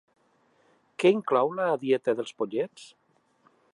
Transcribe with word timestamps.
Què 1.03 1.11
inclou 1.17 1.53
la 1.59 1.67
dieta 1.83 2.17
dels 2.21 2.33
pollets? 2.41 2.89